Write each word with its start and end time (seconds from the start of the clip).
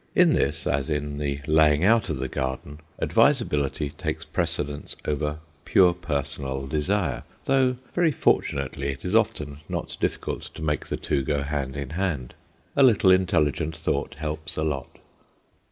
In 0.15 0.33
this, 0.33 0.65
as 0.65 0.89
in 0.89 1.19
the 1.19 1.41
laying 1.45 1.85
out 1.85 2.09
of 2.09 2.17
the 2.17 2.27
garden, 2.27 2.79
advisability 2.99 3.91
takes 3.91 4.25
precedence 4.25 4.95
over 5.05 5.37
pure 5.63 5.93
personal 5.93 6.65
desire, 6.65 7.21
though, 7.45 7.77
very 7.93 8.11
fortunately, 8.11 8.87
it 8.87 9.05
is 9.05 9.13
often 9.13 9.59
not 9.69 9.97
difficult 9.99 10.41
to 10.55 10.63
make 10.63 10.87
the 10.87 10.97
two 10.97 11.21
go 11.21 11.43
hand 11.43 11.77
in 11.77 11.91
hand; 11.91 12.33
a 12.75 12.81
little 12.81 13.11
intelligent 13.11 13.77
thought 13.77 14.15
helps 14.15 14.57
a 14.57 14.63
lot. 14.63 14.97